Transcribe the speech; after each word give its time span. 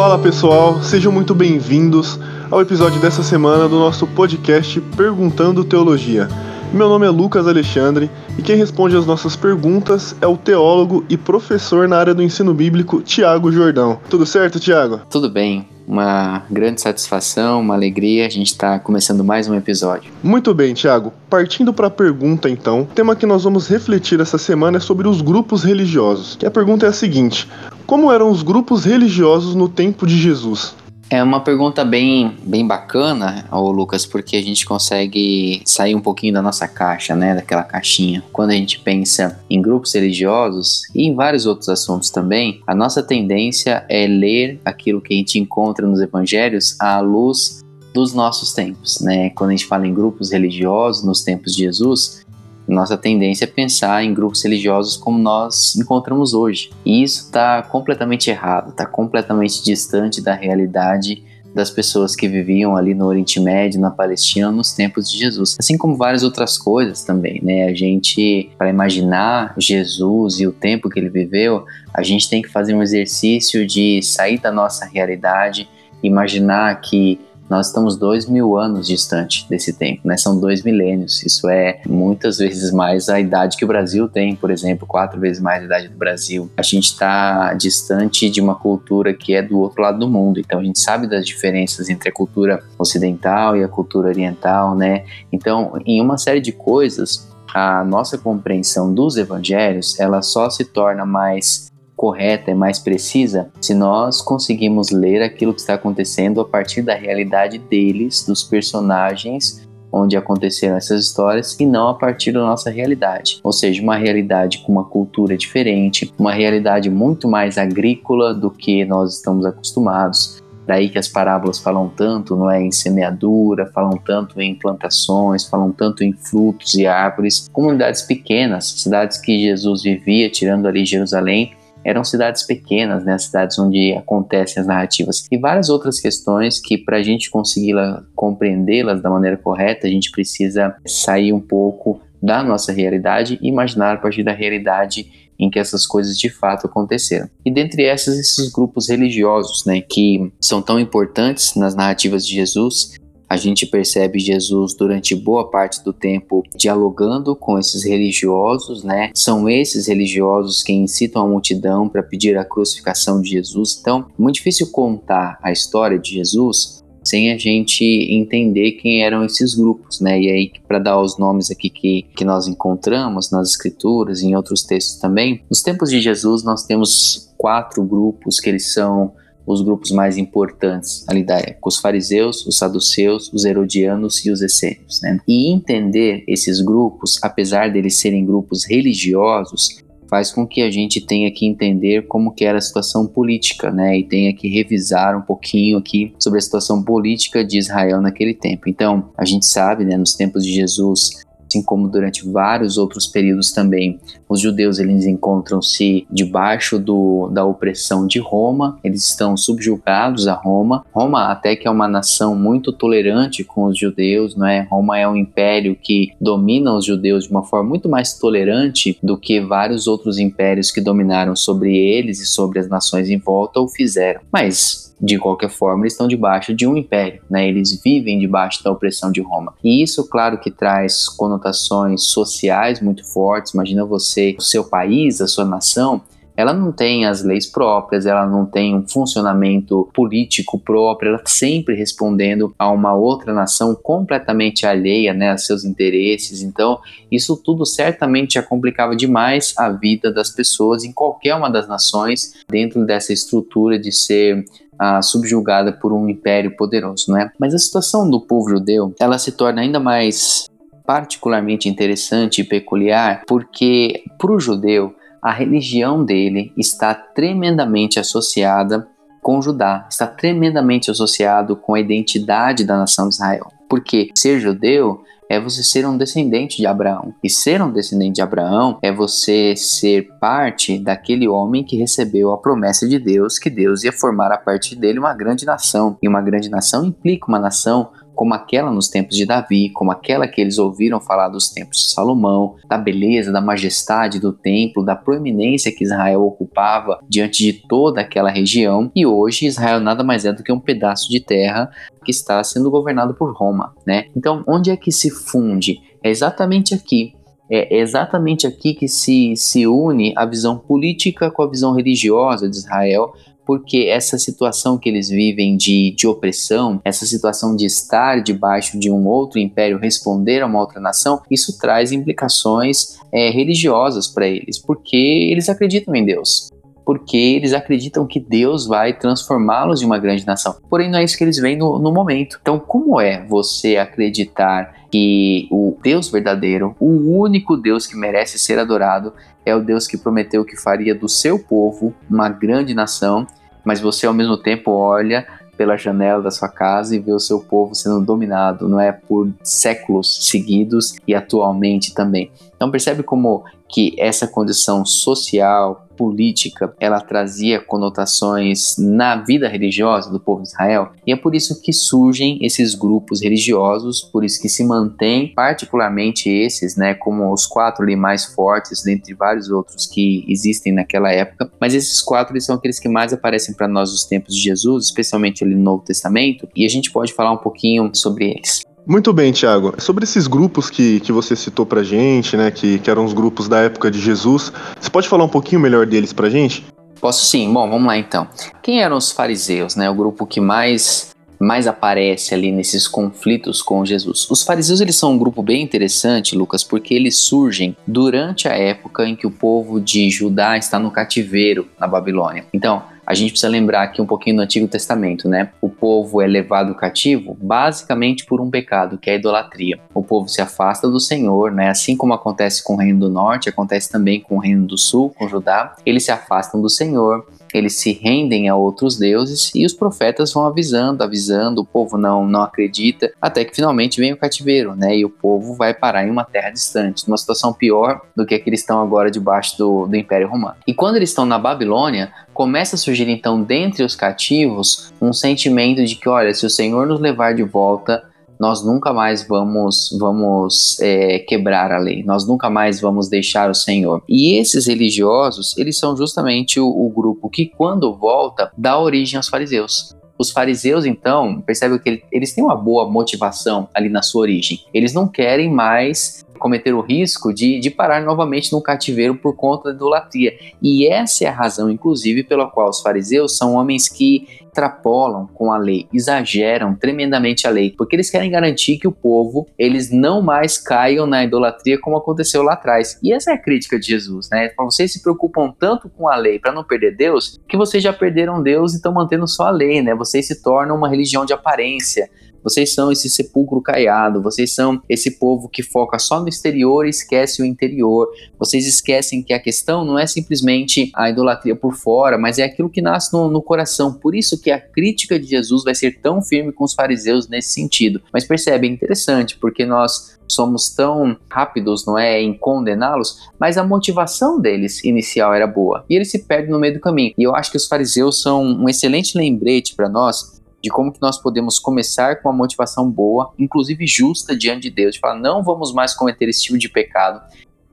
Fala 0.00 0.18
pessoal, 0.18 0.82
sejam 0.82 1.12
muito 1.12 1.34
bem-vindos 1.34 2.18
ao 2.50 2.62
episódio 2.62 2.98
dessa 3.02 3.22
semana 3.22 3.68
do 3.68 3.78
nosso 3.78 4.06
podcast 4.06 4.80
Perguntando 4.96 5.62
Teologia. 5.62 6.26
Meu 6.72 6.88
nome 6.88 7.04
é 7.04 7.10
Lucas 7.10 7.46
Alexandre 7.46 8.10
e 8.38 8.40
quem 8.40 8.56
responde 8.56 8.96
as 8.96 9.04
nossas 9.04 9.36
perguntas 9.36 10.16
é 10.22 10.26
o 10.26 10.38
teólogo 10.38 11.04
e 11.10 11.18
professor 11.18 11.86
na 11.86 11.98
área 11.98 12.14
do 12.14 12.22
ensino 12.22 12.54
bíblico 12.54 13.02
Tiago 13.02 13.52
Jordão. 13.52 14.00
Tudo 14.08 14.24
certo, 14.24 14.58
Tiago? 14.58 15.02
Tudo 15.10 15.28
bem. 15.28 15.68
Uma 15.86 16.44
grande 16.48 16.80
satisfação, 16.80 17.60
uma 17.60 17.74
alegria. 17.74 18.24
A 18.24 18.30
gente 18.30 18.46
está 18.46 18.78
começando 18.78 19.22
mais 19.22 19.48
um 19.48 19.54
episódio. 19.56 20.10
Muito 20.22 20.54
bem, 20.54 20.72
Tiago. 20.72 21.12
Partindo 21.28 21.74
para 21.74 21.88
a 21.88 21.90
pergunta, 21.90 22.48
então, 22.48 22.82
o 22.82 22.86
tema 22.86 23.16
que 23.16 23.26
nós 23.26 23.42
vamos 23.42 23.68
refletir 23.68 24.20
essa 24.20 24.38
semana 24.38 24.76
é 24.76 24.80
sobre 24.80 25.08
os 25.08 25.20
grupos 25.20 25.64
religiosos. 25.64 26.38
E 26.40 26.46
a 26.46 26.50
pergunta 26.50 26.86
é 26.86 26.88
a 26.88 26.92
seguinte: 26.92 27.48
Como 27.86 28.12
eram 28.12 28.30
os 28.30 28.42
grupos 28.42 28.84
religiosos 28.84 29.54
no 29.54 29.68
tempo 29.68 30.06
de 30.06 30.16
Jesus? 30.16 30.74
É 31.12 31.20
uma 31.24 31.40
pergunta 31.40 31.84
bem, 31.84 32.36
bem 32.44 32.64
bacana, 32.64 33.44
ô 33.50 33.72
Lucas, 33.72 34.06
porque 34.06 34.36
a 34.36 34.42
gente 34.42 34.64
consegue 34.64 35.60
sair 35.64 35.92
um 35.96 36.00
pouquinho 36.00 36.34
da 36.34 36.40
nossa 36.40 36.68
caixa, 36.68 37.16
né, 37.16 37.34
daquela 37.34 37.64
caixinha. 37.64 38.22
Quando 38.32 38.50
a 38.50 38.54
gente 38.54 38.78
pensa 38.78 39.40
em 39.50 39.60
grupos 39.60 39.92
religiosos 39.92 40.82
e 40.94 41.08
em 41.08 41.14
vários 41.16 41.46
outros 41.46 41.68
assuntos 41.68 42.10
também, 42.10 42.62
a 42.64 42.76
nossa 42.76 43.02
tendência 43.02 43.84
é 43.88 44.06
ler 44.06 44.60
aquilo 44.64 45.00
que 45.00 45.12
a 45.12 45.16
gente 45.16 45.36
encontra 45.36 45.84
nos 45.84 46.00
evangelhos 46.00 46.80
à 46.80 47.00
luz 47.00 47.60
dos 47.92 48.14
nossos 48.14 48.52
tempos, 48.52 49.00
né? 49.00 49.30
Quando 49.30 49.50
a 49.50 49.52
gente 49.54 49.66
fala 49.66 49.88
em 49.88 49.92
grupos 49.92 50.30
religiosos 50.30 51.04
nos 51.04 51.24
tempos 51.24 51.54
de 51.56 51.64
Jesus, 51.64 52.19
nossa 52.68 52.96
tendência 52.96 53.44
é 53.44 53.48
pensar 53.48 54.04
em 54.04 54.14
grupos 54.14 54.42
religiosos 54.44 54.96
como 54.96 55.18
nós 55.18 55.74
encontramos 55.76 56.34
hoje. 56.34 56.70
E 56.84 57.02
isso 57.02 57.24
está 57.24 57.62
completamente 57.62 58.30
errado, 58.30 58.70
está 58.70 58.86
completamente 58.86 59.62
distante 59.64 60.20
da 60.20 60.34
realidade 60.34 61.24
das 61.54 61.70
pessoas 61.70 62.14
que 62.14 62.28
viviam 62.28 62.76
ali 62.76 62.94
no 62.94 63.06
Oriente 63.06 63.40
Médio, 63.40 63.80
na 63.80 63.90
Palestina, 63.90 64.50
nos 64.50 64.72
tempos 64.72 65.10
de 65.10 65.18
Jesus. 65.18 65.56
Assim 65.58 65.76
como 65.76 65.96
várias 65.96 66.22
outras 66.22 66.56
coisas 66.56 67.02
também, 67.02 67.40
né? 67.42 67.64
A 67.64 67.74
gente, 67.74 68.50
para 68.56 68.70
imaginar 68.70 69.54
Jesus 69.58 70.38
e 70.40 70.46
o 70.46 70.52
tempo 70.52 70.88
que 70.88 70.98
ele 70.98 71.10
viveu, 71.10 71.64
a 71.92 72.02
gente 72.02 72.30
tem 72.30 72.40
que 72.40 72.48
fazer 72.48 72.74
um 72.74 72.82
exercício 72.82 73.66
de 73.66 74.00
sair 74.02 74.38
da 74.38 74.52
nossa 74.52 74.84
realidade, 74.86 75.68
imaginar 76.02 76.80
que 76.80 77.20
nós 77.50 77.66
estamos 77.66 77.96
dois 77.96 78.26
mil 78.26 78.56
anos 78.56 78.86
distante 78.86 79.44
desse 79.50 79.72
tempo, 79.72 80.06
né? 80.06 80.16
São 80.16 80.38
dois 80.38 80.62
milênios. 80.62 81.22
Isso 81.24 81.48
é 81.48 81.80
muitas 81.88 82.38
vezes 82.38 82.70
mais 82.70 83.08
a 83.08 83.18
idade 83.18 83.56
que 83.56 83.64
o 83.64 83.68
Brasil 83.68 84.08
tem, 84.08 84.36
por 84.36 84.52
exemplo, 84.52 84.86
quatro 84.86 85.18
vezes 85.18 85.42
mais 85.42 85.62
a 85.62 85.66
idade 85.66 85.88
do 85.88 85.98
Brasil. 85.98 86.48
A 86.56 86.62
gente 86.62 86.84
está 86.84 87.52
distante 87.54 88.30
de 88.30 88.40
uma 88.40 88.54
cultura 88.54 89.12
que 89.12 89.34
é 89.34 89.42
do 89.42 89.58
outro 89.58 89.82
lado 89.82 89.98
do 89.98 90.08
mundo. 90.08 90.38
Então 90.38 90.60
a 90.60 90.64
gente 90.64 90.78
sabe 90.78 91.08
das 91.08 91.26
diferenças 91.26 91.90
entre 91.90 92.08
a 92.08 92.12
cultura 92.12 92.62
ocidental 92.78 93.56
e 93.56 93.64
a 93.64 93.68
cultura 93.68 94.08
oriental, 94.08 94.76
né? 94.76 95.04
Então, 95.32 95.72
em 95.84 96.00
uma 96.00 96.18
série 96.18 96.40
de 96.40 96.52
coisas, 96.52 97.28
a 97.52 97.84
nossa 97.84 98.16
compreensão 98.16 98.94
dos 98.94 99.16
evangelhos, 99.16 99.98
ela 99.98 100.22
só 100.22 100.48
se 100.48 100.64
torna 100.64 101.04
mais 101.04 101.69
correta 102.00 102.50
e 102.50 102.54
mais 102.54 102.78
precisa 102.78 103.50
se 103.60 103.74
nós 103.74 104.22
conseguimos 104.22 104.88
ler 104.90 105.20
aquilo 105.20 105.52
que 105.52 105.60
está 105.60 105.74
acontecendo 105.74 106.40
a 106.40 106.46
partir 106.46 106.80
da 106.80 106.94
realidade 106.94 107.58
deles, 107.58 108.24
dos 108.24 108.42
personagens 108.42 109.68
onde 109.92 110.16
aconteceram 110.16 110.78
essas 110.78 111.04
histórias 111.04 111.60
e 111.60 111.66
não 111.66 111.88
a 111.88 111.94
partir 111.94 112.32
da 112.32 112.40
nossa 112.40 112.70
realidade. 112.70 113.40
Ou 113.44 113.52
seja, 113.52 113.82
uma 113.82 113.96
realidade 113.96 114.60
com 114.60 114.72
uma 114.72 114.84
cultura 114.84 115.36
diferente, 115.36 116.10
uma 116.18 116.32
realidade 116.32 116.88
muito 116.88 117.28
mais 117.28 117.58
agrícola 117.58 118.32
do 118.32 118.50
que 118.50 118.82
nós 118.86 119.16
estamos 119.16 119.44
acostumados. 119.44 120.40
Daí 120.66 120.88
que 120.88 120.98
as 120.98 121.08
parábolas 121.08 121.58
falam 121.58 121.90
tanto, 121.94 122.34
não 122.34 122.50
é, 122.50 122.62
em 122.62 122.70
semeadura, 122.70 123.70
falam 123.74 123.98
tanto 123.98 124.40
em 124.40 124.54
plantações, 124.54 125.44
falam 125.44 125.70
tanto 125.70 126.02
em 126.02 126.14
frutos 126.14 126.74
e 126.76 126.86
árvores, 126.86 127.46
comunidades 127.52 128.00
pequenas, 128.00 128.70
cidades 128.80 129.18
que 129.18 129.38
Jesus 129.42 129.82
vivia, 129.82 130.30
tirando 130.30 130.66
ali 130.66 130.86
Jerusalém, 130.86 131.52
eram 131.84 132.04
cidades 132.04 132.42
pequenas, 132.42 133.04
né, 133.04 133.16
cidades 133.18 133.58
onde 133.58 133.92
acontecem 133.94 134.60
as 134.60 134.66
narrativas 134.66 135.26
e 135.30 135.38
várias 135.38 135.68
outras 135.68 136.00
questões 136.00 136.60
que 136.60 136.76
para 136.78 136.98
a 136.98 137.02
gente 137.02 137.30
conseguir 137.30 137.74
compreendê-las 138.14 139.02
da 139.02 139.10
maneira 139.10 139.36
correta 139.36 139.86
a 139.86 139.90
gente 139.90 140.10
precisa 140.10 140.74
sair 140.86 141.32
um 141.32 141.40
pouco 141.40 142.00
da 142.22 142.42
nossa 142.42 142.72
realidade 142.72 143.38
e 143.40 143.48
imaginar 143.48 143.94
a 143.94 143.98
partir 143.98 144.22
da 144.22 144.32
realidade 144.32 145.30
em 145.38 145.48
que 145.48 145.58
essas 145.58 145.86
coisas 145.86 146.18
de 146.18 146.28
fato 146.28 146.66
aconteceram. 146.66 147.28
E 147.44 147.50
dentre 147.50 147.84
essas, 147.84 148.18
esses 148.18 148.52
grupos 148.52 148.90
religiosos, 148.90 149.64
né, 149.64 149.80
que 149.80 150.30
são 150.38 150.60
tão 150.60 150.78
importantes 150.78 151.54
nas 151.54 151.74
narrativas 151.74 152.26
de 152.26 152.34
Jesus, 152.34 152.99
a 153.30 153.36
gente 153.36 153.64
percebe 153.64 154.18
Jesus 154.18 154.74
durante 154.74 155.14
boa 155.14 155.48
parte 155.48 155.84
do 155.84 155.92
tempo 155.92 156.42
dialogando 156.56 157.36
com 157.36 157.56
esses 157.56 157.84
religiosos, 157.84 158.82
né? 158.82 159.12
São 159.14 159.48
esses 159.48 159.86
religiosos 159.86 160.64
que 160.64 160.72
incitam 160.72 161.22
a 161.22 161.28
multidão 161.28 161.88
para 161.88 162.02
pedir 162.02 162.36
a 162.36 162.44
crucificação 162.44 163.22
de 163.22 163.30
Jesus. 163.30 163.78
Então, 163.80 164.06
é 164.18 164.20
muito 164.20 164.34
difícil 164.34 164.72
contar 164.72 165.38
a 165.40 165.52
história 165.52 165.96
de 165.96 166.14
Jesus 166.14 166.80
sem 167.04 167.32
a 167.32 167.38
gente 167.38 167.84
entender 167.84 168.72
quem 168.72 169.02
eram 169.04 169.24
esses 169.24 169.54
grupos, 169.54 170.00
né? 170.00 170.20
E 170.20 170.28
aí, 170.28 170.52
para 170.66 170.80
dar 170.80 171.00
os 171.00 171.16
nomes 171.16 171.52
aqui 171.52 171.70
que, 171.70 172.02
que 172.16 172.24
nós 172.24 172.48
encontramos 172.48 173.30
nas 173.30 173.50
escrituras 173.50 174.22
e 174.22 174.26
em 174.26 174.34
outros 174.34 174.64
textos 174.64 174.98
também, 174.98 175.40
nos 175.48 175.62
tempos 175.62 175.88
de 175.88 176.00
Jesus 176.00 176.42
nós 176.42 176.64
temos 176.64 177.32
quatro 177.38 177.84
grupos 177.84 178.40
que 178.40 178.50
eles 178.50 178.72
são 178.72 179.12
os 179.52 179.62
grupos 179.62 179.90
mais 179.90 180.16
importantes 180.16 181.04
ali 181.08 181.22
da 181.22 181.38
época, 181.38 181.68
os 181.68 181.78
fariseus, 181.78 182.46
os 182.46 182.58
saduceus, 182.58 183.32
os 183.32 183.44
herodianos 183.44 184.24
e 184.24 184.30
os 184.30 184.42
essênios. 184.42 185.00
Né? 185.02 185.18
E 185.26 185.52
entender 185.52 186.24
esses 186.26 186.60
grupos, 186.60 187.18
apesar 187.22 187.70
deles 187.70 187.98
serem 187.98 188.24
grupos 188.24 188.64
religiosos, 188.64 189.80
faz 190.10 190.32
com 190.32 190.44
que 190.44 190.60
a 190.60 190.70
gente 190.70 191.00
tenha 191.00 191.30
que 191.30 191.46
entender 191.46 192.06
como 192.08 192.32
que 192.32 192.44
era 192.44 192.58
a 192.58 192.60
situação 192.60 193.06
política, 193.06 193.70
né? 193.70 193.96
E 193.96 194.02
tenha 194.02 194.34
que 194.34 194.48
revisar 194.48 195.16
um 195.16 195.22
pouquinho 195.22 195.78
aqui 195.78 196.12
sobre 196.18 196.40
a 196.40 196.42
situação 196.42 196.82
política 196.82 197.44
de 197.44 197.58
Israel 197.58 198.00
naquele 198.00 198.34
tempo. 198.34 198.68
Então, 198.68 199.10
a 199.16 199.24
gente 199.24 199.46
sabe, 199.46 199.84
né, 199.84 199.96
nos 199.96 200.14
tempos 200.14 200.44
de 200.44 200.52
Jesus, 200.52 201.24
assim 201.50 201.62
como 201.62 201.88
durante 201.88 202.28
vários 202.30 202.78
outros 202.78 203.06
períodos 203.06 203.52
também, 203.52 203.98
os 204.28 204.40
judeus 204.40 204.78
eles 204.78 205.04
encontram-se 205.04 206.06
debaixo 206.10 206.78
do, 206.78 207.28
da 207.32 207.44
opressão 207.44 208.06
de 208.06 208.20
Roma, 208.20 208.78
eles 208.84 209.04
estão 209.04 209.36
subjugados 209.36 210.28
a 210.28 210.34
Roma. 210.34 210.84
Roma 210.92 211.26
até 211.26 211.56
que 211.56 211.66
é 211.66 211.70
uma 211.70 211.88
nação 211.88 212.36
muito 212.36 212.72
tolerante 212.72 213.42
com 213.42 213.64
os 213.64 213.76
judeus, 213.76 214.36
não 214.36 214.46
é? 214.46 214.66
Roma 214.70 214.98
é 214.98 215.08
um 215.08 215.16
império 215.16 215.76
que 215.80 216.12
domina 216.20 216.72
os 216.72 216.84
judeus 216.84 217.24
de 217.24 217.30
uma 217.30 217.42
forma 217.42 217.68
muito 217.68 217.88
mais 217.88 218.14
tolerante 218.14 218.96
do 219.02 219.18
que 219.18 219.40
vários 219.40 219.88
outros 219.88 220.18
impérios 220.18 220.70
que 220.70 220.80
dominaram 220.80 221.34
sobre 221.34 221.76
eles 221.76 222.20
e 222.20 222.26
sobre 222.26 222.60
as 222.60 222.68
nações 222.68 223.10
em 223.10 223.18
volta 223.18 223.60
o 223.60 223.68
fizeram. 223.68 224.20
Mas 224.32 224.89
de 225.00 225.18
qualquer 225.18 225.48
forma, 225.48 225.82
eles 225.82 225.94
estão 225.94 226.06
debaixo 226.06 226.54
de 226.54 226.66
um 226.66 226.76
império, 226.76 227.22
né? 227.30 227.48
Eles 227.48 227.80
vivem 227.82 228.18
debaixo 228.18 228.62
da 228.62 228.70
opressão 228.70 229.10
de 229.10 229.20
Roma. 229.20 229.54
E 229.64 229.82
isso, 229.82 230.06
claro, 230.08 230.38
que 230.38 230.50
traz 230.50 231.08
conotações 231.08 232.04
sociais 232.04 232.80
muito 232.80 233.04
fortes. 233.04 233.54
Imagina 233.54 233.84
você, 233.84 234.36
o 234.38 234.42
seu 234.42 234.64
país, 234.64 235.20
a 235.20 235.26
sua 235.26 235.44
nação, 235.44 236.02
ela 236.40 236.54
não 236.54 236.72
tem 236.72 237.04
as 237.04 237.22
leis 237.22 237.46
próprias, 237.46 238.06
ela 238.06 238.26
não 238.26 238.46
tem 238.46 238.74
um 238.74 238.88
funcionamento 238.88 239.88
político 239.94 240.58
próprio, 240.58 241.08
ela 241.08 241.18
está 241.18 241.30
sempre 241.30 241.74
respondendo 241.74 242.54
a 242.58 242.70
uma 242.70 242.94
outra 242.94 243.32
nação 243.32 243.74
completamente 243.74 244.66
alheia 244.66 245.12
né, 245.12 245.30
a 245.30 245.36
seus 245.36 245.64
interesses. 245.64 246.42
Então, 246.42 246.78
isso 247.10 247.36
tudo 247.36 247.66
certamente 247.66 248.34
já 248.34 248.42
complicava 248.42 248.96
demais 248.96 249.54
a 249.56 249.68
vida 249.68 250.12
das 250.12 250.30
pessoas 250.30 250.82
em 250.82 250.92
qualquer 250.92 251.34
uma 251.34 251.50
das 251.50 251.68
nações 251.68 252.32
dentro 252.48 252.84
dessa 252.86 253.12
estrutura 253.12 253.78
de 253.78 253.92
ser 253.92 254.44
ah, 254.78 255.02
subjugada 255.02 255.72
por 255.72 255.92
um 255.92 256.08
império 256.08 256.56
poderoso, 256.56 257.10
não 257.10 257.18
é? 257.18 257.30
Mas 257.38 257.54
a 257.54 257.58
situação 257.58 258.08
do 258.08 258.20
povo 258.20 258.48
judeu, 258.48 258.94
ela 258.98 259.18
se 259.18 259.32
torna 259.32 259.60
ainda 259.60 259.78
mais 259.78 260.46
particularmente 260.86 261.68
interessante 261.68 262.40
e 262.40 262.44
peculiar 262.44 263.22
porque 263.28 264.02
para 264.18 264.32
o 264.32 264.40
judeu 264.40 264.94
a 265.22 265.32
religião 265.32 266.04
dele 266.04 266.52
está 266.56 266.94
tremendamente 266.94 267.98
associada 267.98 268.88
com 269.22 269.42
Judá, 269.42 269.86
está 269.90 270.06
tremendamente 270.06 270.90
associado 270.90 271.54
com 271.54 271.74
a 271.74 271.80
identidade 271.80 272.64
da 272.64 272.76
nação 272.76 273.08
de 273.08 273.14
Israel. 273.14 273.48
Porque 273.68 274.08
ser 274.16 274.40
judeu 274.40 275.04
é 275.30 275.38
você 275.38 275.62
ser 275.62 275.86
um 275.86 275.96
descendente 275.96 276.56
de 276.56 276.66
Abraão. 276.66 277.14
E 277.22 277.30
ser 277.30 277.62
um 277.62 277.70
descendente 277.70 278.16
de 278.16 278.22
Abraão 278.22 278.78
é 278.82 278.90
você 278.90 279.54
ser 279.56 280.08
parte 280.18 280.76
daquele 280.76 281.28
homem 281.28 281.62
que 281.62 281.76
recebeu 281.76 282.32
a 282.32 282.38
promessa 282.38 282.88
de 282.88 282.98
Deus 282.98 283.38
que 283.38 283.48
Deus 283.48 283.84
ia 283.84 283.92
formar 283.92 284.32
a 284.32 284.36
partir 284.36 284.74
dele 284.74 284.98
uma 284.98 285.14
grande 285.14 285.46
nação. 285.46 285.96
E 286.02 286.08
uma 286.08 286.20
grande 286.20 286.50
nação 286.50 286.84
implica 286.84 287.28
uma 287.28 287.38
nação 287.38 287.90
como 288.20 288.34
aquela 288.34 288.70
nos 288.70 288.90
tempos 288.90 289.16
de 289.16 289.24
Davi, 289.24 289.70
como 289.70 289.90
aquela 289.90 290.28
que 290.28 290.42
eles 290.42 290.58
ouviram 290.58 291.00
falar 291.00 291.30
dos 291.30 291.48
tempos 291.48 291.78
de 291.78 291.92
Salomão, 291.94 292.56
da 292.68 292.76
beleza, 292.76 293.32
da 293.32 293.40
majestade 293.40 294.20
do 294.20 294.30
templo, 294.30 294.84
da 294.84 294.94
proeminência 294.94 295.74
que 295.74 295.84
Israel 295.84 296.22
ocupava 296.24 296.98
diante 297.08 297.42
de 297.42 297.54
toda 297.66 298.02
aquela 298.02 298.28
região. 298.28 298.92
E 298.94 299.06
hoje 299.06 299.46
Israel 299.46 299.80
nada 299.80 300.04
mais 300.04 300.26
é 300.26 300.34
do 300.34 300.42
que 300.42 300.52
um 300.52 300.60
pedaço 300.60 301.08
de 301.08 301.18
terra 301.18 301.70
que 302.04 302.10
está 302.10 302.44
sendo 302.44 302.70
governado 302.70 303.14
por 303.14 303.34
Roma, 303.34 303.72
né? 303.86 304.04
Então, 304.14 304.44
onde 304.46 304.70
é 304.70 304.76
que 304.76 304.92
se 304.92 305.08
funde? 305.08 305.80
É 306.04 306.10
exatamente 306.10 306.74
aqui. 306.74 307.14
É 307.50 307.78
exatamente 307.78 308.46
aqui 308.46 308.74
que 308.74 308.86
se, 308.86 309.34
se 309.34 309.66
une 309.66 310.12
a 310.14 310.26
visão 310.26 310.58
política 310.58 311.30
com 311.30 311.42
a 311.42 311.48
visão 311.48 311.74
religiosa 311.74 312.48
de 312.48 312.56
Israel, 312.56 313.14
porque 313.46 313.86
essa 313.88 314.18
situação 314.18 314.78
que 314.78 314.88
eles 314.88 315.08
vivem 315.08 315.56
de, 315.56 315.94
de 315.96 316.06
opressão, 316.06 316.80
essa 316.84 317.06
situação 317.06 317.56
de 317.56 317.66
estar 317.66 318.22
debaixo 318.22 318.78
de 318.78 318.90
um 318.90 319.06
outro 319.06 319.38
império, 319.38 319.78
responder 319.78 320.42
a 320.42 320.46
uma 320.46 320.60
outra 320.60 320.80
nação, 320.80 321.20
isso 321.30 321.58
traz 321.58 321.92
implicações 321.92 322.98
é, 323.12 323.30
religiosas 323.30 324.08
para 324.08 324.26
eles, 324.26 324.58
porque 324.58 324.96
eles 324.96 325.48
acreditam 325.48 325.94
em 325.94 326.04
Deus. 326.04 326.48
Porque 326.84 327.16
eles 327.16 327.52
acreditam 327.52 328.06
que 328.06 328.18
Deus 328.18 328.66
vai 328.66 328.96
transformá-los 328.96 329.80
em 329.80 329.86
uma 329.86 329.98
grande 329.98 330.26
nação. 330.26 330.56
Porém, 330.68 330.90
não 330.90 330.98
é 330.98 331.04
isso 331.04 331.16
que 331.16 331.22
eles 331.22 331.36
veem 331.36 331.56
no, 331.56 331.78
no 331.78 331.92
momento. 331.92 332.38
Então, 332.40 332.58
como 332.58 333.00
é 333.00 333.24
você 333.26 333.76
acreditar 333.76 334.79
que 334.90 335.46
o 335.50 335.76
Deus 335.82 336.10
verdadeiro, 336.10 336.74
o 336.80 337.20
único 337.20 337.56
Deus 337.56 337.86
que 337.86 337.96
merece 337.96 338.38
ser 338.38 338.58
adorado, 338.58 339.12
é 339.46 339.54
o 339.54 339.62
Deus 339.62 339.86
que 339.86 339.96
prometeu 339.96 340.44
que 340.44 340.56
faria 340.56 340.94
do 340.94 341.08
seu 341.08 341.38
povo 341.38 341.94
uma 342.08 342.28
grande 342.28 342.74
nação 342.74 343.26
mas 343.64 343.80
você 343.80 344.06
ao 344.06 344.14
mesmo 344.14 344.36
tempo 344.36 344.70
olha 344.70 345.26
pela 345.56 345.76
janela 345.76 346.22
da 346.22 346.30
sua 346.30 346.48
casa 346.48 346.96
e 346.96 346.98
vê 346.98 347.12
o 347.12 347.18
seu 347.18 347.40
povo 347.40 347.74
sendo 347.74 348.00
dominado, 348.00 348.66
não 348.66 348.80
é 348.80 348.92
por 348.92 349.30
séculos 349.42 350.26
seguidos 350.26 350.96
e 351.06 351.14
atualmente 351.14 351.92
também. 351.92 352.30
Então 352.56 352.70
percebe 352.70 353.02
como 353.02 353.44
que 353.68 353.94
essa 353.98 354.26
condição 354.26 354.86
social, 354.86 355.86
política, 356.00 356.72
ela 356.80 356.98
trazia 356.98 357.60
conotações 357.60 358.76
na 358.78 359.16
vida 359.16 359.46
religiosa 359.46 360.10
do 360.10 360.18
povo 360.18 360.40
de 360.40 360.48
Israel, 360.48 360.92
e 361.06 361.12
é 361.12 361.16
por 361.16 361.34
isso 361.34 361.60
que 361.60 361.74
surgem 361.74 362.38
esses 362.40 362.74
grupos 362.74 363.20
religiosos, 363.20 364.00
por 364.00 364.24
isso 364.24 364.40
que 364.40 364.48
se 364.48 364.64
mantém 364.64 365.34
particularmente 365.34 366.30
esses, 366.30 366.74
né, 366.74 366.94
como 366.94 367.30
os 367.30 367.44
quatro 367.44 367.84
ali 367.84 367.96
mais 367.96 368.24
fortes, 368.24 368.82
dentre 368.82 369.12
vários 369.12 369.50
outros 369.50 369.86
que 369.86 370.24
existem 370.26 370.72
naquela 370.72 371.12
época, 371.12 371.52
mas 371.60 371.74
esses 371.74 372.00
quatro 372.00 372.32
eles 372.32 372.46
são 372.46 372.56
aqueles 372.56 372.80
que 372.80 372.88
mais 372.88 373.12
aparecem 373.12 373.54
para 373.54 373.68
nós 373.68 373.90
nos 373.90 374.04
tempos 374.04 374.34
de 374.34 374.40
Jesus, 374.40 374.86
especialmente 374.86 375.44
ali 375.44 375.54
no 375.54 375.62
Novo 375.62 375.84
Testamento, 375.84 376.48
e 376.56 376.64
a 376.64 376.68
gente 376.70 376.90
pode 376.90 377.12
falar 377.12 377.32
um 377.32 377.36
pouquinho 377.36 377.90
sobre 377.94 378.30
eles. 378.30 378.69
Muito 378.90 379.12
bem, 379.12 379.30
Tiago. 379.30 379.72
Sobre 379.78 380.02
esses 380.02 380.26
grupos 380.26 380.68
que, 380.68 380.98
que 380.98 381.12
você 381.12 381.36
citou 381.36 381.64
pra 381.64 381.80
gente, 381.80 382.36
né, 382.36 382.50
que, 382.50 382.80
que 382.80 382.90
eram 382.90 383.04
os 383.04 383.12
grupos 383.12 383.48
da 383.48 383.60
época 383.60 383.88
de 383.88 384.00
Jesus, 384.00 384.52
você 384.80 384.90
pode 384.90 385.08
falar 385.08 385.22
um 385.22 385.28
pouquinho 385.28 385.60
melhor 385.60 385.86
deles 385.86 386.12
pra 386.12 386.28
gente? 386.28 386.66
Posso 387.00 387.24
sim. 387.24 387.52
Bom, 387.52 387.70
vamos 387.70 387.86
lá 387.86 387.96
então. 387.96 388.26
Quem 388.60 388.82
eram 388.82 388.96
os 388.96 389.12
fariseus, 389.12 389.76
né? 389.76 389.88
O 389.88 389.94
grupo 389.94 390.26
que 390.26 390.40
mais 390.40 391.14
mais 391.40 391.66
aparece 391.66 392.34
ali 392.34 392.52
nesses 392.52 392.86
conflitos 392.86 393.62
com 393.62 393.84
Jesus. 393.84 394.30
Os 394.30 394.42
fariseus 394.42 394.82
eles 394.82 394.96
são 394.96 395.12
um 395.12 395.18
grupo 395.18 395.42
bem 395.42 395.62
interessante, 395.62 396.36
Lucas, 396.36 396.62
porque 396.62 396.92
eles 396.92 397.16
surgem 397.16 397.74
durante 397.86 398.46
a 398.46 398.52
época 398.52 399.08
em 399.08 399.16
que 399.16 399.26
o 399.26 399.30
povo 399.30 399.80
de 399.80 400.10
Judá 400.10 400.58
está 400.58 400.78
no 400.78 400.90
cativeiro 400.90 401.66
na 401.78 401.86
Babilônia. 401.86 402.44
Então, 402.52 402.82
a 403.10 403.14
gente 403.14 403.30
precisa 403.30 403.50
lembrar 403.50 403.82
aqui 403.82 404.00
um 404.00 404.06
pouquinho 404.06 404.36
do 404.36 404.42
Antigo 404.42 404.68
Testamento, 404.68 405.28
né? 405.28 405.50
O 405.60 405.68
povo 405.68 406.22
é 406.22 406.28
levado 406.28 406.76
cativo 406.76 407.36
basicamente 407.40 408.24
por 408.24 408.40
um 408.40 408.48
pecado, 408.48 408.98
que 408.98 409.10
é 409.10 409.14
a 409.14 409.16
idolatria. 409.16 409.80
O 409.92 410.00
povo 410.00 410.28
se 410.28 410.40
afasta 410.40 410.88
do 410.88 411.00
Senhor, 411.00 411.50
né? 411.50 411.70
Assim 411.70 411.96
como 411.96 412.14
acontece 412.14 412.62
com 412.62 412.74
o 412.74 412.76
Reino 412.76 413.00
do 413.00 413.08
Norte, 413.08 413.48
acontece 413.48 413.90
também 413.90 414.20
com 414.20 414.36
o 414.36 414.38
Reino 414.38 414.64
do 414.64 414.78
Sul, 414.78 415.12
com 415.18 415.26
Judá. 415.26 415.74
Eles 415.84 416.04
se 416.04 416.12
afastam 416.12 416.62
do 416.62 416.68
Senhor, 416.68 417.26
eles 417.54 417.76
se 417.76 417.92
rendem 417.92 418.48
a 418.48 418.56
outros 418.56 418.98
deuses 418.98 419.50
e 419.54 419.64
os 419.64 419.72
profetas 419.72 420.32
vão 420.32 420.46
avisando, 420.46 421.02
avisando, 421.02 421.60
o 421.60 421.64
povo 421.64 421.96
não, 421.96 422.26
não 422.26 422.42
acredita, 422.42 423.12
até 423.20 423.44
que 423.44 423.54
finalmente 423.54 424.00
vem 424.00 424.12
o 424.12 424.16
cativeiro, 424.16 424.74
né? 424.74 424.96
E 424.96 425.04
o 425.04 425.10
povo 425.10 425.54
vai 425.54 425.74
parar 425.74 426.06
em 426.06 426.10
uma 426.10 426.24
terra 426.24 426.50
distante, 426.50 427.06
numa 427.06 427.18
situação 427.18 427.52
pior 427.52 428.00
do 428.16 428.26
que 428.26 428.34
a 428.34 428.40
que 428.40 428.48
eles 428.48 428.60
estão 428.60 428.80
agora 428.80 429.10
debaixo 429.10 429.56
do, 429.58 429.86
do 429.86 429.96
Império 429.96 430.28
Romano. 430.28 430.56
E 430.66 430.74
quando 430.74 430.96
eles 430.96 431.10
estão 431.10 431.24
na 431.24 431.38
Babilônia, 431.38 432.12
começa 432.32 432.76
a 432.76 432.78
surgir 432.78 433.08
então 433.08 433.42
dentre 433.42 433.82
os 433.82 433.94
cativos 433.94 434.92
um 435.00 435.12
sentimento 435.12 435.84
de 435.84 435.94
que, 435.96 436.08
olha, 436.08 436.32
se 436.32 436.46
o 436.46 436.50
Senhor 436.50 436.86
nos 436.86 437.00
levar 437.00 437.34
de 437.34 437.42
volta, 437.42 438.09
nós 438.40 438.64
nunca 438.64 438.92
mais 438.92 439.22
vamos 439.28 439.94
vamos 440.00 440.80
é, 440.80 441.18
quebrar 441.18 441.70
a 441.70 441.78
lei, 441.78 442.02
nós 442.02 442.26
nunca 442.26 442.48
mais 442.48 442.80
vamos 442.80 443.08
deixar 443.08 443.50
o 443.50 443.54
Senhor. 443.54 444.02
E 444.08 444.38
esses 444.38 444.66
religiosos, 444.66 445.56
eles 445.58 445.78
são 445.78 445.94
justamente 445.94 446.58
o, 446.58 446.66
o 446.66 446.88
grupo 446.88 447.28
que, 447.28 447.46
quando 447.46 447.94
volta, 447.94 448.50
dá 448.56 448.80
origem 448.80 449.18
aos 449.18 449.28
fariseus. 449.28 449.94
Os 450.18 450.30
fariseus, 450.30 450.84
então, 450.84 451.40
percebem 451.40 451.78
que 451.78 452.02
eles 452.12 452.34
têm 452.34 452.44
uma 452.44 452.56
boa 452.56 452.86
motivação 452.90 453.68
ali 453.74 453.88
na 453.88 454.02
sua 454.02 454.22
origem. 454.22 454.60
Eles 454.72 454.92
não 454.92 455.08
querem 455.08 455.50
mais 455.50 456.24
cometer 456.40 456.74
o 456.74 456.80
risco 456.80 457.32
de, 457.32 457.60
de 457.60 457.70
parar 457.70 458.02
novamente 458.02 458.50
no 458.52 458.60
cativeiro 458.60 459.14
por 459.14 459.36
conta 459.36 459.68
da 459.68 459.74
idolatria. 459.76 460.36
E 460.60 460.88
essa 460.88 461.24
é 461.24 461.28
a 461.28 461.32
razão, 461.32 461.70
inclusive, 461.70 462.24
pela 462.24 462.50
qual 462.50 462.68
os 462.68 462.80
fariseus 462.80 463.36
são 463.36 463.54
homens 463.54 463.88
que 463.88 464.26
extrapolam 464.50 465.28
com 465.32 465.52
a 465.52 465.58
lei, 465.58 465.86
exageram 465.92 466.74
tremendamente 466.74 467.46
a 467.46 467.50
lei, 467.50 467.72
porque 467.76 467.94
eles 467.94 468.10
querem 468.10 468.30
garantir 468.30 468.78
que 468.78 468.88
o 468.88 468.92
povo 468.92 469.46
eles 469.56 469.90
não 469.90 470.20
mais 470.20 470.58
caiam 470.58 471.06
na 471.06 471.22
idolatria 471.22 471.78
como 471.80 471.96
aconteceu 471.96 472.42
lá 472.42 472.54
atrás. 472.54 472.98
E 473.02 473.12
essa 473.12 473.30
é 473.30 473.34
a 473.34 473.38
crítica 473.38 473.78
de 473.78 473.86
Jesus, 473.86 474.28
né? 474.30 474.50
Vocês 474.58 474.92
se 474.92 475.02
preocupam 475.02 475.54
tanto 475.56 475.88
com 475.88 476.08
a 476.08 476.16
lei 476.16 476.38
para 476.38 476.52
não 476.52 476.64
perder 476.64 476.96
Deus, 476.96 477.38
que 477.48 477.56
vocês 477.56 477.82
já 477.82 477.92
perderam 477.92 478.42
Deus 478.42 478.72
e 478.72 478.76
estão 478.76 478.92
mantendo 478.92 479.28
só 479.28 479.46
a 479.46 479.50
lei, 479.50 479.80
né? 479.80 479.94
Vocês 479.94 480.26
se 480.26 480.42
tornam 480.42 480.76
uma 480.76 480.88
religião 480.88 481.24
de 481.24 481.32
aparência. 481.32 482.10
Vocês 482.42 482.74
são 482.74 482.90
esse 482.90 483.08
sepulcro 483.08 483.60
caiado, 483.60 484.22
vocês 484.22 484.54
são 484.54 484.82
esse 484.88 485.12
povo 485.12 485.48
que 485.48 485.62
foca 485.62 485.98
só 485.98 486.20
no 486.20 486.28
exterior 486.28 486.86
e 486.86 486.90
esquece 486.90 487.42
o 487.42 487.44
interior. 487.44 488.08
Vocês 488.38 488.66
esquecem 488.66 489.22
que 489.22 489.32
a 489.32 489.40
questão 489.40 489.84
não 489.84 489.98
é 489.98 490.06
simplesmente 490.06 490.90
a 490.94 491.10
idolatria 491.10 491.54
por 491.54 491.74
fora, 491.74 492.16
mas 492.18 492.38
é 492.38 492.44
aquilo 492.44 492.70
que 492.70 492.82
nasce 492.82 493.12
no, 493.12 493.30
no 493.30 493.42
coração. 493.42 493.92
Por 493.92 494.14
isso 494.14 494.40
que 494.40 494.50
a 494.50 494.60
crítica 494.60 495.18
de 495.18 495.26
Jesus 495.26 495.64
vai 495.64 495.74
ser 495.74 496.00
tão 496.00 496.22
firme 496.22 496.52
com 496.52 496.64
os 496.64 496.74
fariseus 496.74 497.28
nesse 497.28 497.52
sentido. 497.52 498.00
Mas 498.12 498.24
percebe, 498.24 498.66
é 498.66 498.70
interessante, 498.70 499.36
porque 499.38 499.64
nós 499.64 500.18
somos 500.28 500.70
tão 500.70 501.16
rápidos, 501.28 501.84
não 501.84 501.98
é, 501.98 502.20
em 502.20 502.32
condená-los, 502.32 503.28
mas 503.38 503.58
a 503.58 503.64
motivação 503.64 504.40
deles 504.40 504.82
inicial 504.84 505.34
era 505.34 505.46
boa. 505.46 505.84
E 505.90 505.96
eles 505.96 506.10
se 506.10 506.20
perdem 506.20 506.50
no 506.50 506.60
meio 506.60 506.74
do 506.74 506.80
caminho. 506.80 507.12
E 507.18 507.22
eu 507.22 507.34
acho 507.34 507.50
que 507.50 507.56
os 507.56 507.66
fariseus 507.66 508.22
são 508.22 508.42
um 508.42 508.68
excelente 508.68 509.18
lembrete 509.18 509.74
para 509.74 509.88
nós 509.88 510.39
de 510.62 510.70
como 510.70 510.92
que 510.92 511.00
nós 511.00 511.20
podemos 511.20 511.58
começar 511.58 512.20
com 512.20 512.28
uma 512.28 512.36
motivação 512.36 512.90
boa, 512.90 513.32
inclusive 513.38 513.86
justa 513.86 514.36
diante 514.36 514.62
de 514.62 514.70
Deus, 514.70 514.94
de 514.94 515.00
falar, 515.00 515.18
não 515.18 515.42
vamos 515.42 515.72
mais 515.72 515.94
cometer 515.94 516.28
esse 516.28 516.42
tipo 516.42 516.58
de 516.58 516.68
pecado. 516.68 517.22